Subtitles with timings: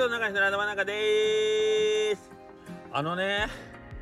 [0.00, 2.30] の中の頭中でーす。
[2.90, 3.48] あのね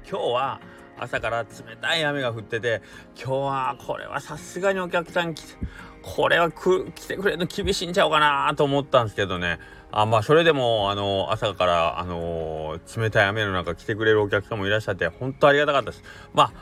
[0.09, 0.61] 今日は
[0.97, 1.49] 朝から冷
[1.81, 2.83] たい雨が降ってて
[3.17, 5.55] 今日はこれはさすがにお客さん来て
[6.03, 9.59] これは来てくれるの厳しいんちゃうかなと思ったんですけどね。
[9.91, 16.05] あまあそれでもあの朝からあの、冷たい雨の中来てくれるお客さんもいらっしゃって本当ありがたかったです。
[16.33, 16.53] ま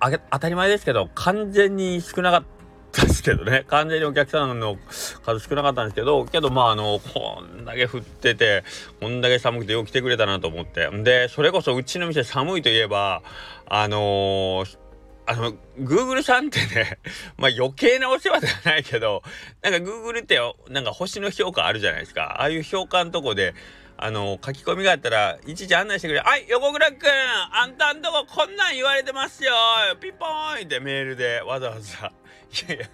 [0.00, 2.44] あ当たり前ですけど完全に少なかっ
[2.90, 4.76] たですけどね完全にお客さんの
[5.24, 8.64] 数少なかったんですけどけどまああのこんだけ降ってて
[9.00, 13.22] こんだけ寒くてよく来てくれたなと思ってでそれこそうちの店寒いといえば
[13.66, 14.78] あのー
[15.26, 16.98] あの、Google さんってね、
[17.38, 19.22] まあ余計なお世話ではないけど、
[19.62, 22.38] なんか Google ってなんか星の評価あるじゃないですか。
[22.40, 23.54] ああいう評価のとこで、
[23.96, 26.20] あの、書き込みがあったら、いちいち案内してくれ。
[26.20, 27.08] はい、横倉くん、
[27.52, 29.52] あんたんとここんなん言われてますよ。
[30.00, 32.10] ピンポーンってメールでわざわざ。
[32.66, 32.86] いやいや、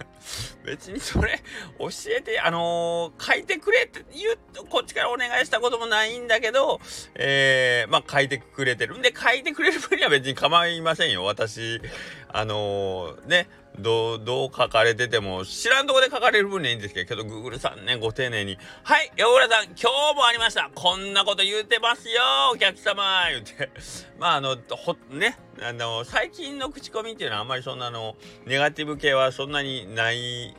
[0.64, 1.40] 別にそれ
[1.78, 6.80] 教えて、あのー、書いてくれって言う、こっちからお願いしたこともないんだけど、
[7.14, 11.24] えー、まあ書いてくれてるんで、書いてくれる分には別に構いませんよ。
[11.24, 11.80] 私、
[12.28, 20.70] あのー、ね、どう、どう書かれてても、知らんとこで書かれる分にはいいんですけど、けど、グーグルさんね、ご丁寧に、はい、横倉さん、今日もありました。
[20.74, 22.22] こんなこと言うてますよ、
[22.54, 23.70] お客様言うて。
[24.18, 30.54] まあ、あの、ほ、ね、あの、最近の口コミっていうのはあんまりそんなの、ネガティブ系はそんなにない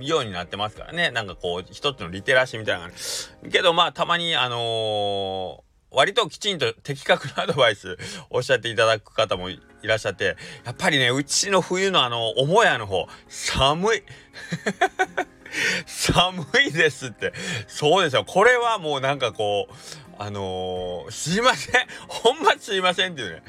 [0.00, 1.10] ようになってますからね。
[1.10, 2.90] なんかこう、一つのリテラシーみたいな。
[3.50, 7.98] けど、まあ、たまに、あのー割ときちんと的確なアドバイス
[8.30, 14.02] おっしゃっていただく方もいらっしゃって、やっぱりね、うちの冬のあの、母屋の方、寒い。
[15.84, 17.34] 寒いですって。
[17.66, 18.24] そうですよ。
[18.24, 19.74] これはもうなんかこう、
[20.18, 21.86] あのー、すいません。
[22.08, 23.42] ほんますいませんっていうね。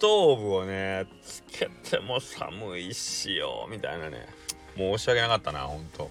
[0.00, 4.28] ストーブをね、つけても寒いしよ、みたいなね。
[4.74, 6.10] 申し訳なかったな、ほんと。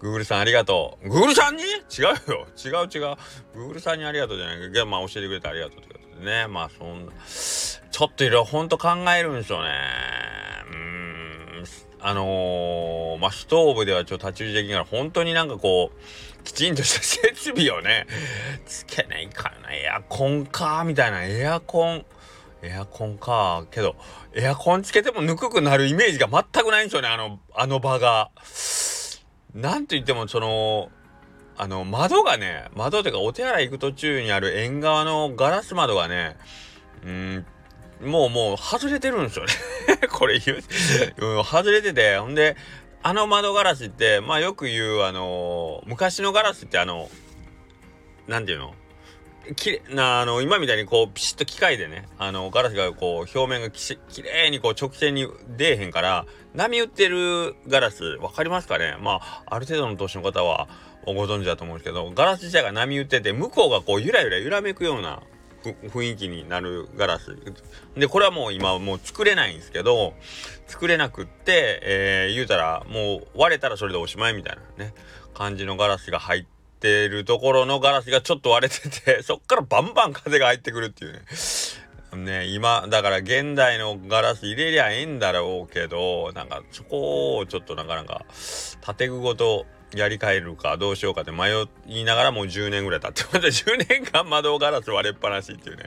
[0.00, 1.08] グーグルさんありがとう。
[1.08, 1.66] グーグルさんに違
[2.00, 2.46] うよ。
[2.62, 3.16] 違う違う。
[3.54, 6.46] グーグルさんにありがとうじゃないけど、まあ教えてくれてありがとうってことでね。
[6.46, 9.70] まあそんな、ちょっといろいろほんと考えるんですよね。
[10.70, 11.64] うん。
[12.00, 18.06] あのー、まあストーブではちょっと立ち入りできないから、本当になんかこう、きちんとした設備をね、
[18.66, 19.72] つけないかな。
[19.72, 21.24] エアコンか、みたいな。
[21.24, 22.04] エアコン。
[22.62, 23.66] エアコンか。
[23.70, 23.96] けど、
[24.34, 28.30] エアコンつけてもぬくくなるイメージが全くないんですよね、あの、あの場が。
[29.54, 30.90] なんと言っても、その、
[31.56, 36.36] あの、窓がね、窓っていうかお手洗い行く途中にある縁側のガラス窓がね、
[37.04, 37.46] うん、
[38.00, 39.52] もうもう外れてるんですよね
[40.10, 40.62] これ言う、
[41.18, 42.56] うん、外れてて、ほんで、
[43.02, 47.10] あの窓ガラスって、まあよく言う、あの昔のガラスってあの、
[48.28, 48.74] なんていうの？
[49.56, 55.26] きれなあの今みたいにこうピシッと機械でねあのガラスがこう表面がきしきれいにこう直線に
[55.56, 58.96] 出えへんから波打ってるガラス分かりますかね？
[59.00, 60.68] まあある程度の年の方は
[61.04, 65.22] ご存知だと思うんですけどガラス自体が波打ってて向こうがこうゆらゆら揺らめくような
[65.64, 67.36] 雰囲気になるガラス。
[67.96, 70.14] でこれはもう今もう作れないんですけど
[70.66, 74.94] 作れなくって、えー、言うたらもう割れたらそれでおしまいみたいなね
[75.34, 76.51] 感じのガラスが入って
[76.82, 81.20] ってるところのガラスがちょっと割れてて、 そっからバンバン風が入ってくるっていうね。
[82.12, 88.26] ね、今、だから現代のガラス入れりゃええんだろうけど、なんかそこをちょっとなかなか
[88.98, 91.50] 建具ごとやり替えるかどうしようかって迷
[91.86, 95.84] いながらもう10年ぐらい経ってまた10 年間窓ガラス割れっぱなしっていうね。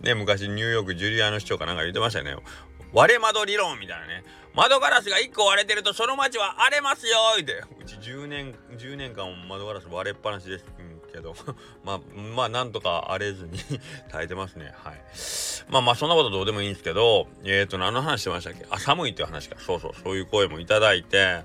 [0.00, 2.36] ね、昔ニューヨークジュリアの市長かなんか言ってましたよね。
[2.94, 4.24] 割れ窓理論みたいなね。
[4.58, 7.62] 窓ガラスが1個割れてるとその街は荒れますよって。
[7.80, 10.64] うち10年、10年間窓ガラス割れっぱなしです
[11.12, 11.36] けど、
[11.84, 12.00] まあ、
[12.34, 13.56] まあ、なんとか荒れずに
[14.10, 14.74] 耐えてますね。
[14.76, 15.00] はい。
[15.68, 18.66] まあまあ、そんなことどうでもいいんですけど、えっ、ー、と、何の話してましたっけ？
[18.68, 19.54] あ、寒いっていう話か。
[19.60, 21.42] そうそう、そういう声もいただいて、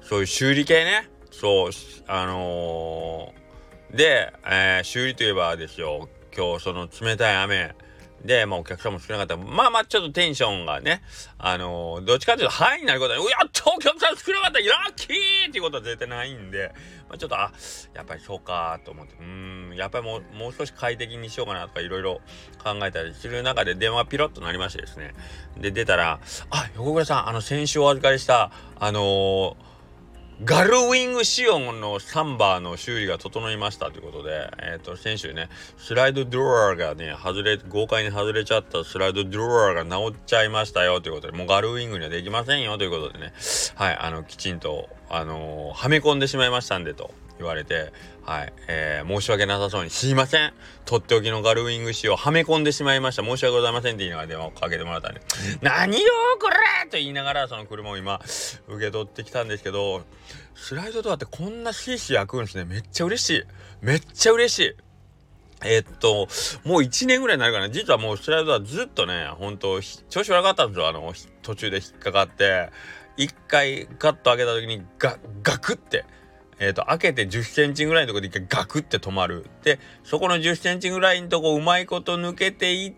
[0.00, 1.10] そういう修理系ね。
[1.32, 1.70] そう、
[2.06, 7.74] あのー、で、えー、修理といえばですよ、今日その冷たい雨、
[8.24, 9.36] で、まあお客さんも少なかった。
[9.36, 11.02] まあまあちょっとテンションがね、
[11.38, 16.72] あのー、どっちかというと、はいになることは、やっとお客さん少なかったラッキーっていうことは絶対ないんで、
[17.08, 17.52] まあちょっと、あ、
[17.94, 22.20] やっぱりそうかと思って、うん、やっぱりもう、もう少し快適にしようかなとかいろいろ
[22.62, 25.14] 考えたりする中で電話ピロッとなりましてですね。
[25.58, 26.20] で、出たら、
[26.50, 29.71] あ、横倉さん、あの、先週お預かりした、あのー
[30.44, 43.32] ガルウィング仕様のサンバーの修理が整いましたということで、えっ、ー、と、先週ね、スライドドローがね、外れ、豪快に外れちゃったスライドドローが直っちゃいましたよということで、もうガルウィングにはできませんよということでね、
[43.76, 47.92] はい、あの、きちんと、あのー、はめ込んでしまいましたんでと言われて、
[48.24, 50.52] はい、えー、申し訳なさそうに、すいません。
[50.84, 53.22] とっておきのガルウィング仕様はめ込んでしまいました。
[53.24, 55.20] 申し訳ございませんって言いながら電話をかけてもらったんで、
[55.60, 56.08] 何よ
[56.40, 56.56] これ
[56.88, 58.20] と言いながら、その車を今、
[58.68, 60.04] 受け取ってきたんですけど、
[60.54, 62.64] スライドドアってこんなシーシー開くんですね。
[62.64, 63.44] めっちゃ嬉しい。
[63.80, 64.76] めっちゃ嬉しい。
[65.64, 66.28] えっと、
[66.64, 67.70] もう1年ぐらいになるかな。
[67.70, 70.88] 実はもうスライドドアずっとね、本当調子悪かったんですよ。
[70.88, 71.12] あの、
[71.42, 72.70] 途中で引っかかって、
[73.16, 76.04] 一回ガッと開けた時にガガクって、
[76.58, 79.46] えっ、と、開けて10センチぐらいのとこで一回ガクって止まる。
[79.64, 82.92] で、そこの10センチぐらいのとこうまいこと抜けていっ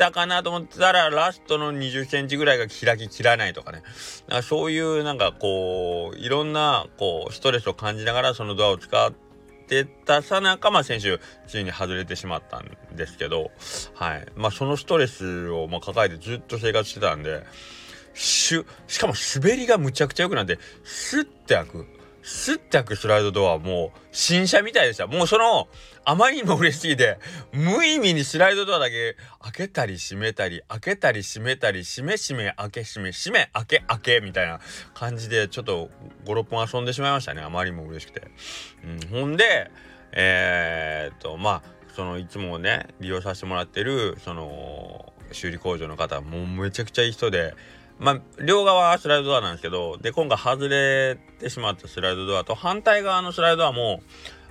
[0.00, 3.82] たかなと思ってたら、ラストの20センチぐらいが開ききらないとかね。
[4.26, 9.12] だからそういうなんかこう、いろんなこう、ストレスを感じながらそのドアを使っ
[9.68, 13.50] て、たさなか、まあ、先週ついに外れてしまったんですけど、
[13.94, 17.44] はいまあ、そのストレスをま抱えてずっと生活してたんで
[18.12, 21.86] ししかも滑りがむちゃくちゃ良くなってスッて開く
[22.22, 25.68] スッて開くスライドドアもう新車みたいでしたもうその
[26.04, 27.18] あまりにも嬉しいで
[27.52, 34.60] 無意味にスライドドアだけ開けたり閉めたり開けたり閉めたり閉め閉め開け閉め閉め開け開けみたいな
[34.94, 35.90] 感じでちょっと
[36.24, 38.28] 56分遊んでしまいましたねあまりにも嬉しくて。
[38.84, 39.70] うん、ほんで
[40.12, 41.62] えー、っとまあ
[41.94, 47.54] そのいつもね利用させてもらってるその修理工場の方もうめちゃくちゃいい人で
[48.00, 54.02] まあ、両側スライドドアなんですけど、で、今回外れてしまったスライドドアと、反対側のスライドドアも、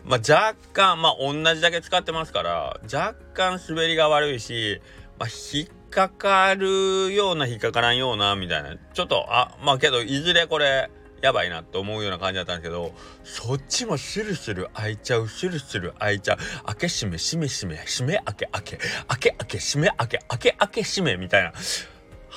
[0.06, 4.81] まあ、若干、まあ、同じだけ使ってますから、若干滑りが悪いし、
[5.18, 8.78] まあ、引っかかるような、引っかからんような、みたいな。
[8.94, 10.92] ちょっと、あ、まあ、けど、いずれこれ、
[11.22, 12.94] やばいなと思うような感じだったんですけど、
[13.24, 16.38] そっちもスルスル開いちゃう、スルスル開いちゃう、
[16.68, 21.51] 開け閉め、閉め閉め、閉め開け開け、開け開け、閉め開け、開け開け閉め、みたいな。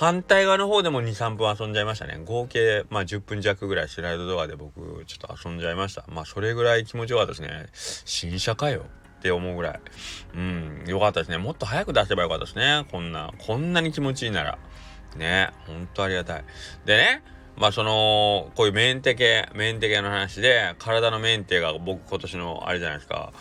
[0.02, 2.20] 反対側の方でも23分遊んじゃいましたね。
[2.25, 6.04] 合計まあ10分弱ぐらいスライドドアで僕ちょっと遊んじゃいました。
[6.08, 7.66] まあそれぐらい気持ちよかったですね。
[8.04, 8.87] 新車かよ
[9.20, 9.81] って思うぐらい。
[10.34, 11.38] うんよかったですね。
[11.38, 12.84] もっと早く出せばよかったですね。
[12.90, 14.58] こんなこんなに気持ちいいなら。
[15.16, 16.44] ねほんとありがたい。
[16.84, 17.22] でね
[17.56, 23.32] まあそのこういうメンテ系メンテ系の話で体のメンテが僕今年のあれじゃないですか。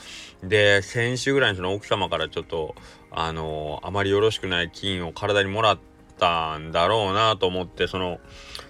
[0.44, 2.76] で先週ぐらいにその奥様からちょっと
[3.10, 5.91] あのー、あまりよろしくない菌を体にもらって
[6.22, 8.20] ったんだろうなと思ってその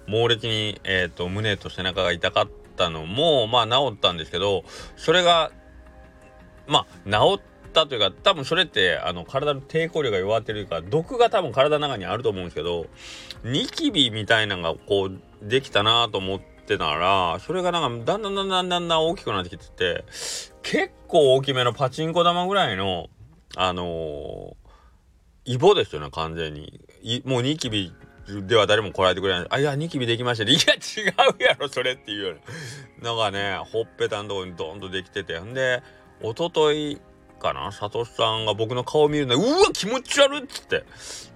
[0.07, 4.63] 猛烈に、えーと、胸と背中が痛かったのもまあ治ったんですけど
[4.95, 5.51] それが
[6.67, 12.87] まあ治ったというか多分それってあの体の抵抗力が弱ってるか毒が多分体の中にあると思うんですけど
[13.43, 20.05] ニキビみたいなのがこうできたなと思ってたらそれがなんかだんだんだんだんだんだん大きくなってきてて
[20.63, 23.09] 結構大きめのパチンコ玉ぐらいの
[23.57, 24.55] あのー、
[25.45, 26.79] イボですよね完全に
[27.25, 27.93] もうニキビ
[28.47, 29.47] では誰もこらえてくれない。
[29.49, 30.51] あ、いや、ニキビできましたね。
[30.51, 33.13] いや、違うやろ、それっていうような。
[33.13, 35.39] なんかね、ほっぺたのとこにドンとできてて。
[35.39, 35.81] んで、
[36.21, 37.01] おととい
[37.39, 40.85] かな、サトシさんが僕の顔見るのうわ、気持ち悪っつって。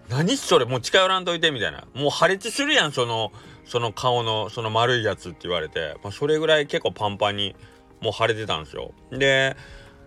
[0.10, 1.86] 何それ、もう近寄らんといて、みたいな。
[1.94, 3.32] もう破裂するやん、その、
[3.66, 5.96] その顔の、その丸いやつって言われて。
[6.04, 7.56] まあ、それぐらい結構パンパンに、
[8.00, 8.94] もう腫れてたんですよ。
[9.12, 9.56] で、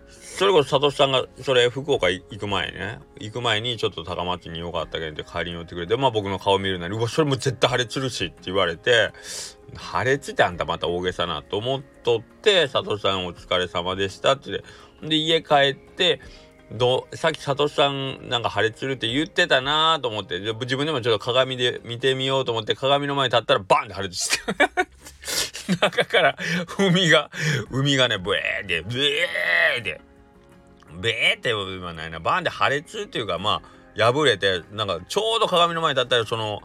[0.09, 9.11] それこそ、サトシさんが、それ、福岡行く前ね、行く前に、ちょっと高松によかったけんって帰りに寄ってくれて、まあ僕の顔見るなり、うわ、それも絶対破裂するしって言われて、
[9.75, 14.63] 破裂ってあんたまた大げさなと思っとって、サトシさんお疲れ様でしたって。
[15.01, 16.19] で、家帰って、
[16.71, 20.39] どさっきサトシさんなんか破裂するって言ってたなーと思って。
[20.39, 24.39] 自分でもちょっと鏡で見てみようと思って鏡の前に立ったらバンって破裂して。
[25.81, 26.37] 中から
[26.77, 27.29] 海が
[27.69, 30.01] 海がねブエーでブエーで
[30.99, 32.19] ベーってはないな。
[32.19, 33.61] バーンで破裂っていうかま
[33.97, 36.61] あ破れてなんかちょうど鏡の前に立ったらその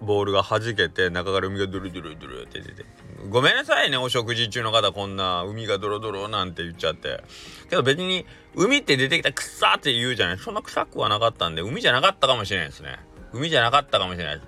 [0.00, 2.84] ボールが弾けて中から海がドゥルドゥルドゥルって出て。
[3.30, 7.22] ごめんなさいねお食事中の方こんな海がドロドロなんて言っちゃって。
[7.70, 10.38] けど別に海って出てきたら臭って言うじゃない。
[10.38, 12.98] そんな臭くはなかったんで海じゃなかったかもしれないですね。
[13.32, 14.40] 海じゃなかったかもしれない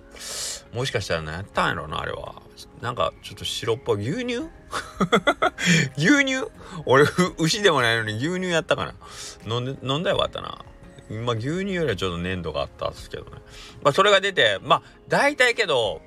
[0.73, 2.43] もしかしたら何やったんやろなあれは。
[2.81, 4.49] なんかちょっと白っぽい牛乳？
[5.97, 6.51] 牛乳？
[6.85, 7.05] 俺
[7.39, 8.95] 牛でもないのに牛乳やったかな。
[9.47, 10.59] 飲んで飲んだよかったな。
[11.25, 13.31] まあ牛乳よりはちょっと粘度があったんですけどね。
[13.83, 16.03] まあそれが出てまあ大体けど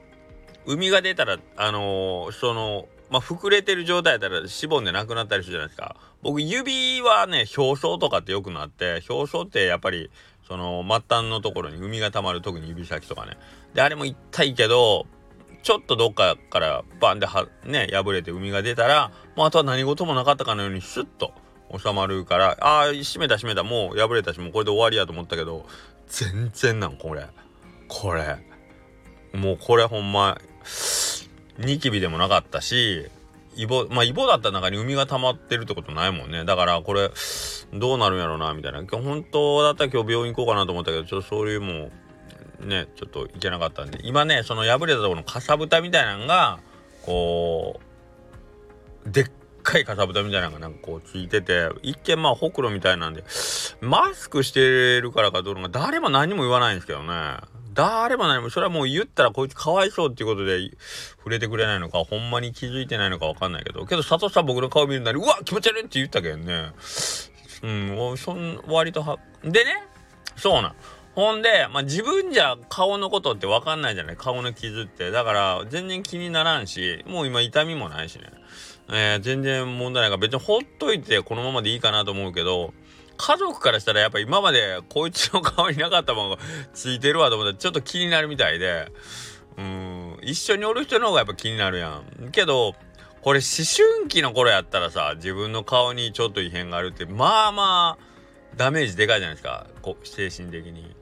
[0.66, 5.96] 海が出たらあのー、そのまあ膨れてる状態だったらしぼんでなくなったりするじゃないですか。
[6.22, 10.12] 僕指はね表層とかってよくなって表層ってやっぱり
[10.48, 13.38] その末端のところに海がたまる特に指先とかね。
[13.74, 15.06] であれも痛いけど
[15.62, 21.34] ちょっとどっかからバンではね破れて海が出たらもうあとは何事もなかったかのようにシュッと
[21.78, 25.66] 収まるからああ閉めた閉めたもう破れたしもうこれで終わりやと思ったけど
[26.08, 27.26] 全然なんこれ。
[27.88, 28.38] これ。
[29.34, 30.40] もうこれほんま
[31.60, 33.10] ニキビでもなかったし
[33.56, 36.46] イボまあイボだった中に海が溜まってるってことないもんね。
[36.46, 37.12] だからこれ
[37.74, 38.84] どうなるんやろうなみたいな。
[38.84, 41.90] 今日本当だったら今日病院行こうかなと思ったけどちょっとそういうも
[42.62, 44.00] うねちょっといけなかったんで。
[44.04, 46.60] 今ねその破れたところのかさぶたみたいなのが
[47.02, 47.82] こ
[49.06, 53.24] うでっかいかさぶたみたいなのがなんかこうついてて一見まあほくろみたいなんで
[53.82, 57.38] マスクしてるからかどうか誰も何も言わないんですけどね。
[57.80, 60.70] 誰も何もそれはもう言ったらこいつかわいそうっていうことで
[61.18, 66.72] 触れてくれないのかほんまに気づいてないのか分かんないけどけど佐藤さん僕の顔見るなりうわ気持ち悪いって言ったけどね
[67.64, 67.68] う
[68.14, 69.88] んそん割とはでね
[70.36, 70.76] そうなん
[71.16, 75.12] ほんで、まあ、自分じゃ顔のことって分かんないじゃない顔の傷って。
[75.12, 78.26] だから、全然気にならんし、もう今痛みもないしね。
[78.90, 82.74] えー、全然問題ないから、別にほっといてこのままでいいかなと思うけど、
[83.22, 86.38] 家族からしたらやっぱ今までこいつの顔になかったものが
[86.74, 88.92] ついてるわと思ったらちょっと気になるみたいで、
[89.58, 92.32] うん、一緒におる人の方がやっぱ気になるやん。
[92.32, 92.76] けど、
[93.22, 93.68] これ思
[94.00, 98.06] 春期の頃やったらさ、自分の顔にちょっと異変があるって、まあまあ、
[98.56, 99.68] ダメージでかいじゃないですか。
[99.82, 100.96] こ精神的に。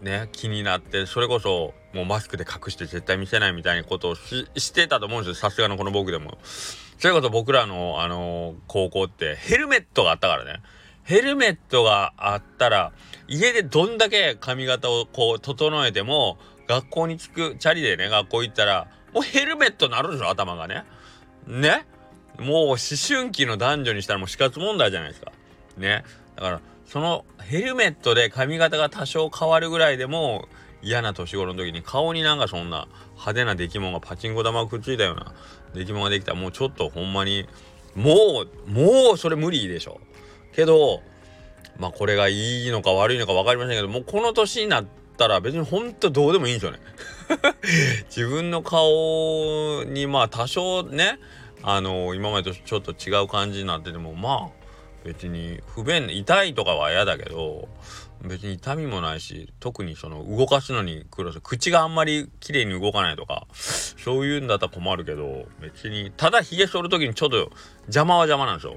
[0.00, 6.38] ね気になってそれこそもうマスクで隠して絶対見せないみたいなことをしてたと思うんですよさすがのこの僕でも。
[6.98, 10.60] それこそ僕らの、あのー、高校ってヘルメットがあったからね。
[11.04, 12.92] ヘルメットがあったら
[13.28, 20.84] 家でどんだけ髪型をこう整えても学校に着くチャリでね学校行ったらもうヘルメットなるでしょ頭がね。
[21.46, 21.86] ね？
[22.38, 25.32] もう思春期の男女にしたらもう死活問題じゃないですか。
[25.76, 26.04] ね？
[26.36, 30.48] だからそのヘルメットで髪型が多少変わるぐらいでも
[30.82, 35.34] 嫌な年頃の時に顔になんかそんな派手な出来物がパチンコ玉がくっついたような
[35.74, 37.48] 出来物ができたらもうちょっとほんまに
[37.94, 40.00] もうもうそれ無理でしょ
[40.54, 41.02] けど
[41.78, 44.84] まあこれがいいのか悪いのか分かりませんけどもうこの年になっ
[45.16, 46.78] たら別にほんとどうでもいいんですよね。
[48.14, 51.18] 自分の顔にまあ多少ね
[51.62, 54.61] あの今までとちょっと違う感じになっててもまあ
[55.04, 57.68] 別に不便痛いとかは嫌だけど
[58.24, 61.40] 別に痛みもないし特にその動かすのに苦労する。
[61.40, 67.50] 口があんまり綺麗に動かないとかそういうんだったら困るけど別にただひげ剃る時にちょっと
[67.86, 68.76] 邪魔は邪魔なんですよ。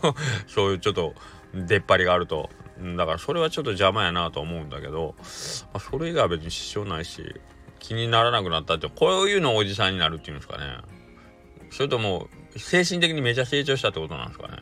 [0.48, 1.14] そういうちょっと
[1.54, 2.48] 出っ張りがあると。
[2.96, 5.24] だからそれはちょっと邪魔やなと思うんだけど、ま
[5.74, 7.22] あ、それ以外は別に支障ないし
[7.78, 10.78] 気にならなくなったってこういうのおじさんになるっていうんですかね。
[11.70, 14.58] それとも精神的にめちゃ成長したってことなんですかね。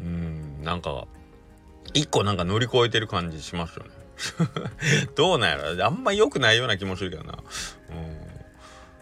[0.00, 1.06] うんなんか
[1.94, 3.90] 一個なんか乗り越えてる感じしますよね。
[5.16, 5.86] どうなんやろ。
[5.86, 7.38] あんま良くないような気もするけどな。
[7.90, 8.30] うん。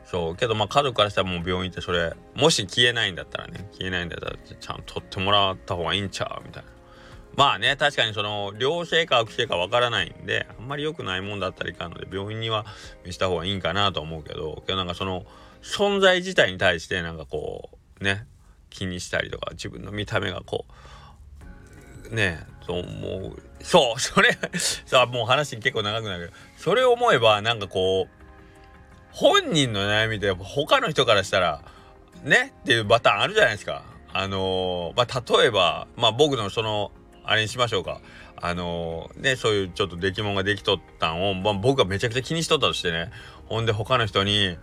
[0.04, 6.70] そうけどまあ家族からしたらもう病院ってそれもし消えないんだったらね消えないんだったらちゃんと取ってもらった方がいいんちゃうみたいな。
[7.36, 12.64] まあね確かにその良性か悪性かわからないんであんまり良くないもんだったらいかんので病院には
[13.04, 15.24] 見せた方がいいんかなと思うけどけどなんかその
[15.62, 18.26] 存在自体に対してなんかこうね
[18.70, 20.72] 気にしたりとか自分の見た目がこう
[22.10, 24.36] ねそうもうそう それ
[24.86, 28.18] さあもう話結構長くなるけどそれを思えばなんかこう
[29.10, 31.62] 本人の悩みで他の人からしたら
[32.24, 33.82] ねっていうパターンあるじゃないですか。
[34.12, 36.92] あのー、まあ、例えば、まあ、僕のその
[37.24, 38.00] あれにしましょうか。
[38.36, 43.10] あのー、ね、そういうちょっと出来物ができとったんを、まあ、僕がめちゃくちゃ気にしとったとしてね。
[43.46, 44.56] ほんで他の人に、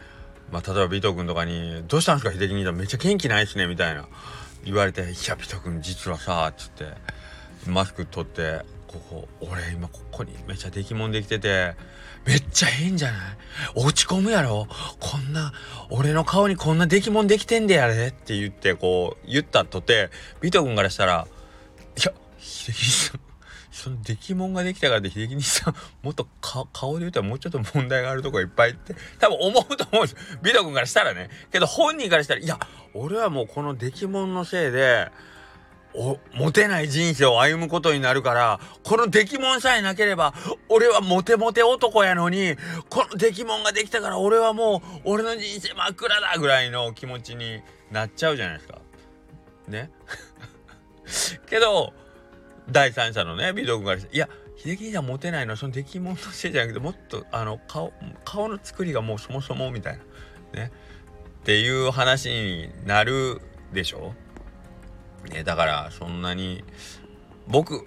[0.52, 4.08] まあ、例えばビト君とかに「どうしたんですか秀樹兄さんめっちゃ元気ないっすね」みたいな
[4.64, 6.86] 言われて「いやビト君実はさ」っつって
[7.70, 11.76] マスク取って「ここ俺今ここにめっちゃ出来物できてて
[12.26, 13.22] めっちゃ変じゃない？
[13.76, 14.68] 落ち込むやろ？
[15.00, 15.54] こんな
[15.90, 20.10] 俺の顔にこんな出来物できてんでやれ」って言ってこう言ったとて
[20.42, 21.28] ビト君からしたら
[21.98, 23.20] 「いや秀樹さん
[23.72, 26.28] その出来物ができたからで秀樹兄さんもっと
[26.72, 31.30] 顔で言ったらもうちょっと問題があるとこいっぱいって多分思うと思うんです美斗君からしたらね。
[31.52, 32.58] けど本人からしたらいや
[32.94, 35.12] 俺はもうこの出来物のせいで
[35.98, 40.34] おモテない人生を歩むことになるからこの出来物さえなければ
[40.70, 42.56] 俺はモテモテ男やのに
[42.90, 47.62] この出来物ができたから俺はもう俺の人生真っ暗だぐらいの気持ちに
[47.92, 48.80] なっちゃうじゃないですか。
[49.68, 49.90] ね？
[51.48, 51.94] けど
[52.70, 60.00] 第三者のねビデオ君からしていや秀樹兄さんモテないのはその出来物のせいじゃなくてもっとあの顔顔の作りがもうそもそもみたい
[60.54, 60.72] なね？
[61.42, 63.40] っていう話になる
[63.72, 64.16] でしょ、
[65.29, 66.63] ね、だからそんなに
[67.48, 67.86] 僕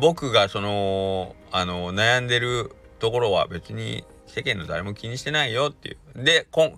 [0.00, 6.24] 僕がそのあの悩んでるところは別に世間の誰も気にしてないよっていう。
[6.24, 6.70] で、こんっ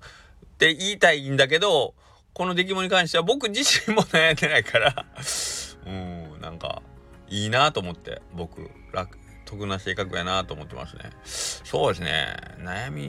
[0.58, 1.94] て言いたいんだけど、
[2.32, 5.06] この出来物に関しては僕自身も悩んでないから
[5.86, 6.82] うん、なんか、
[7.28, 11.10] いいなと思って僕楽得な性格やなと思ってますね。
[11.24, 12.36] そうですね。
[12.58, 13.02] 悩み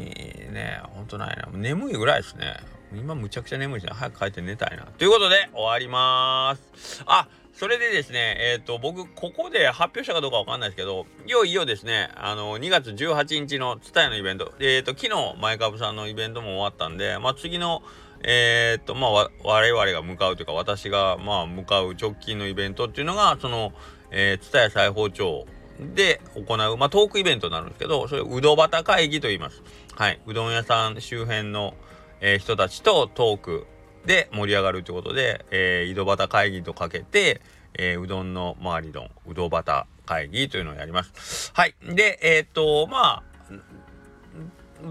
[0.51, 1.49] ねほんとないな。
[1.51, 2.57] 眠いぐらいですね。
[2.93, 7.27] 今むちゃくちゃ眠いし、ね、早く帰って寝たいなということで終わりまーすあ
[7.59, 17.83] それでですね、えっ、ー、と、僕、ここで発表したかどうかわかんないですけど、いよいよですね、あの、2月18日のツタヤのイベント、えっ、ー、と、昨日、マイカブさんのイベントも終わったんで、まあ、次の、
[18.23, 23.73] えー、っと、まあ、我々が向かうというか、私が、まあ、向かう直近のイベントっていうのが、その、
[24.09, 25.45] えー、蔦屋裁縫町
[25.81, 29.61] で行う、まあ、トークイベントになるんですけど、それ、うどばた会議と言います。
[29.95, 30.21] はい。
[30.25, 31.73] うどん屋さん周辺の、
[32.21, 33.67] えー、人たちとトーク
[34.05, 37.41] で盛り上がるということで、えー、井戸端会議とかけて、
[37.73, 41.51] えー、うどんの周り丼、うどん端会議というのをやります。
[41.53, 41.75] はい。
[41.83, 43.23] で、えー、っと、まあ、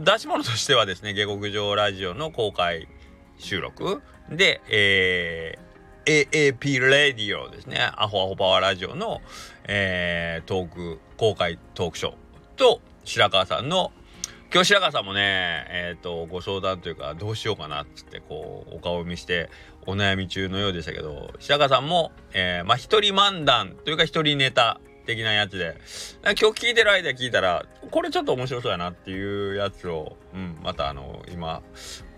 [0.05, 2.89] 出し物としてはですね、下克上ラジオの公開
[3.39, 9.21] 収録で、えー、AAP レディオですね、アホアホパワーラジオの、
[9.65, 12.15] えー、トーク、公開トークショー
[12.57, 13.93] と、白川さんの
[14.51, 19.51] 今日白川さんもね、えっ、ー、と、ご相談というか、どうしようかなっつって、こう、お顔見して、
[19.87, 25.77] お悩み中のようでしたけど、白川さんも、えー、まあ、一人漫談というか、一人ネタ的なやつで、
[26.23, 31.61] 今日聞いてる間聞いたら、これちょっと面白そうやなっていうやつを、うん、またあの、今、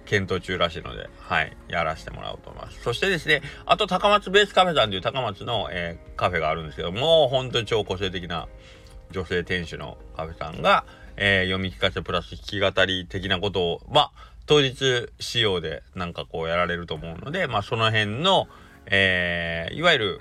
[0.04, 2.80] 検討中らしいので、はい、やらせてもらおうと思います。
[2.80, 8.46] そしてですね、あと高松ベースカフェさんという高松の、えー、カフェがあるんですけども、本当に超個性的な
[9.10, 10.84] 女性店主のカフェさんが、
[11.22, 14.12] えー、読み聞かせプラス弾き語り的なことを、まあ、
[14.46, 18.48] 当日仕様でなんかこうやられると思うので、まあ、その辺の、
[18.86, 20.20] えー、いわゆる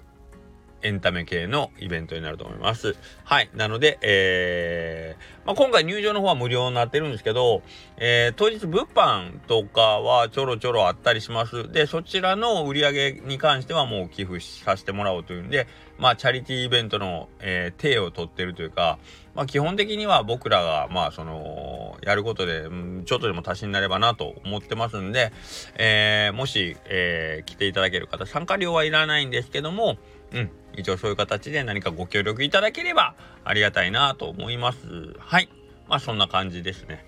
[0.81, 2.95] エンタメ系のイベントになると思います。
[3.23, 3.49] はい。
[3.53, 7.63] なので、えー、まあ、今回入場の方は無料になってるんですけど、
[7.97, 11.71] えー、当日物販とかはちょろちょろあったりします。
[11.71, 18.99] で、そちらの売り上げに関してはもう寄付させてもらおうというんで、まあ、チャリティーイベントの、えー、手を取ってるというか、
[19.39, 22.63] まあ、基本的には僕らが、まあ、その、やることで、
[23.05, 25.31] ちょっとでも足しになればなと思ってますんで、
[25.77, 29.96] えー、もし、えー、来ていただける方、参加料はいらないんですけども、
[30.34, 33.15] うん、一応そういう形で何かご協力いただければ
[33.46, 34.79] ありがたいなと思います。
[35.19, 35.48] はい。
[35.88, 37.05] まあ、そんな感じですね。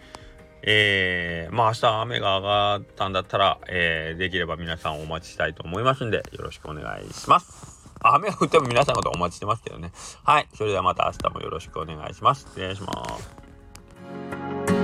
[0.62, 7.81] えー、まあ明日雨が上がったんだったら、えー、できれば皆さんお待ちしたいと思いますんで、よろしくお願いします。
[8.04, 9.92] 雨が降っても皆さんのことお待ちしてますけどね。
[10.24, 10.48] はい。
[10.56, 12.42] それではまた明日もよろしくお願いします。
[12.42, 12.94] 失礼しま
[14.68, 14.81] す。